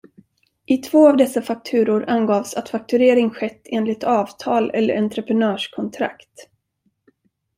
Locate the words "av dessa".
1.09-1.41